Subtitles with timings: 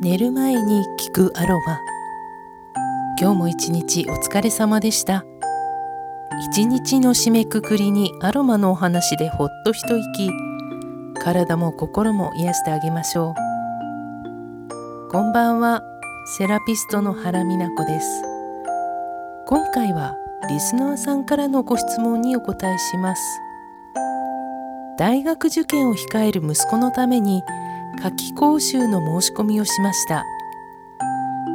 [0.00, 1.80] 寝る前に聞くアロマ。
[3.20, 5.24] 今日も一日お疲れ様でした。
[6.52, 10.30] 一日の締めくくりにアロマのお話でほっと一息。
[11.20, 15.08] 体も心も癒してあげましょう。
[15.10, 15.82] こんばんは。
[16.38, 18.22] セラピストの原美奈子です。
[19.48, 20.14] 今回は
[20.48, 23.22] リスナーさんからのご質問にお答えします。
[24.96, 27.42] 大学受験を控える息子のために
[28.00, 30.24] 夏季講習の申し込みをしました。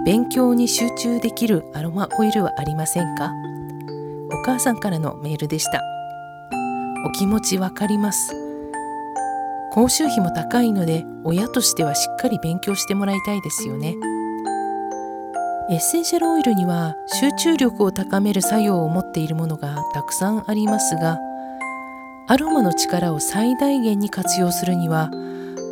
[0.05, 3.31] 勉強に集中できるアロマオイルはありませんか？
[4.29, 5.81] お母さんからのメールでした。
[7.05, 8.35] お気持ちわかります。
[9.71, 13.95] 講習費も高いので親としてはしっかり勉強してもらいたいですよね。
[15.69, 21.17] エッセンシャルオイルには集中力を高める作用を持っているものがたくさんありますが
[22.27, 25.09] アロマの力を最大限に活用するには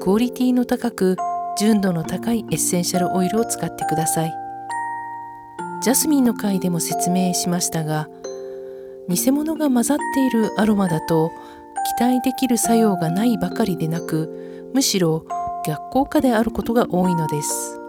[0.02, 1.16] クオリティの高く
[1.60, 4.34] 純度の高いエッセンシャルオイルを使ってください。
[5.84, 8.08] ジャスミンの回でも説明しましたが
[9.08, 11.32] 偽物が混ざっているアロマだと
[11.98, 15.26] 期待できる作用がないばかりでなくむしろ
[15.66, 17.80] 逆効果であることが多いのです。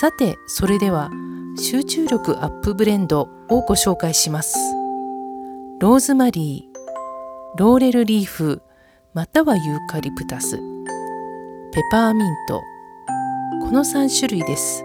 [0.00, 1.10] さてそれでは
[1.56, 4.56] 集中力アップブレンドをご紹介します。
[5.78, 8.62] ローズマリーローレルリーフ
[9.14, 10.77] またはユーカリプタス。
[11.78, 12.64] ペパーミント。
[13.62, 14.82] この3種類です。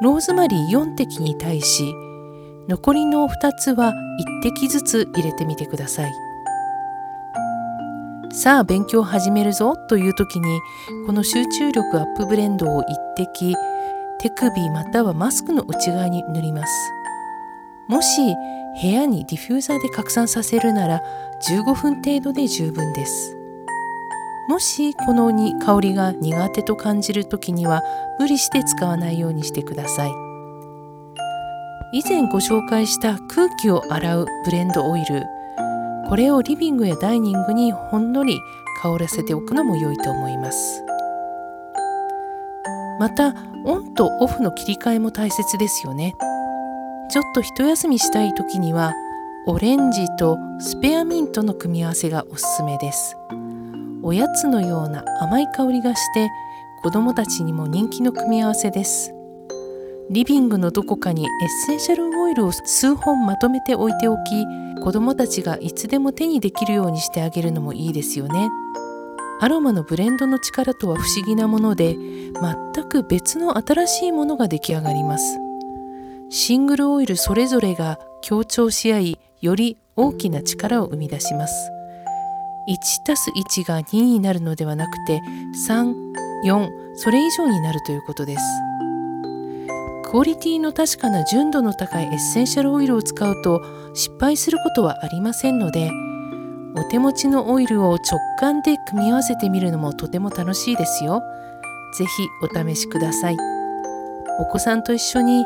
[0.00, 1.92] ローズマリー4滴に対し
[2.66, 3.92] 残りの2つは
[4.42, 6.14] 1滴ずつ入れてみてください。
[8.32, 9.76] さあ勉強始めるぞ。
[9.90, 10.60] という時に
[11.06, 12.84] この集中力アップブレンドを1
[13.18, 13.54] 滴
[14.20, 16.72] 手首またはマスクの内側に塗ります。
[17.86, 18.34] もし
[18.80, 21.02] 部屋にディフューザーで拡散させるなら
[21.50, 23.43] 15分程度で十分です。
[24.48, 27.82] もしこのに香りが苦手と感じる時には
[28.18, 30.12] 無理して使わないようにしてください。
[31.92, 35.22] 以前ご紹介した空気を洗うブレンドオイル。
[36.08, 38.38] これをリビングやダイニングにほんのり
[38.82, 40.84] 香らせておくのも良いと思います。
[42.98, 43.34] また
[43.64, 46.14] オンとオフの切り替えも大切ですよね。
[47.10, 48.92] ちょっと一休みしたい時には
[49.46, 53.16] オレンジとスペアミントの組み合わせがおすすめです。
[54.04, 56.28] おやつのような甘い香りがして
[56.82, 59.14] 子どもたちにも人気の組み合わせです。
[60.10, 64.44] リビングのどこかにエッセンシャルオイルを数本まとめて置いておき
[64.82, 68.50] 子どもたちがいつでも手にできるようにしてあげるのもいいですよね。
[69.40, 75.38] アロマのブレンドの力とは不思議なもので全く別の新しいものが出来上がります。
[76.28, 81.73] シングルオイルそれぞれが強調し合いより大きな力を生み出します。
[82.68, 85.20] 1たす1が2になるのではなくて
[85.68, 88.42] 34それ以上になるということです。
[90.04, 93.60] クオリティの確かな純度の高いエッセンシャルオイルを使うと
[93.94, 95.90] 失敗することはありませんので
[96.76, 101.22] お手持ちのオイルを直感で組み合わせてみるのもとても楽しいですよ。
[101.98, 103.36] ぜひお試しください。
[104.40, 105.44] お子さんと一緒に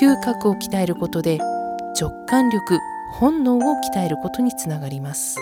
[0.00, 1.38] 嗅覚を鍛えることで
[2.00, 2.78] 直感力
[3.12, 5.36] 本能を鍛えることにつながります。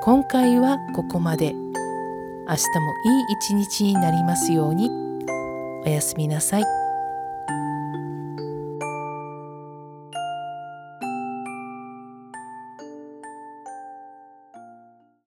[0.00, 4.90] 今回はここまで明日もいい一日になりますように
[5.84, 6.77] おやすみなさい。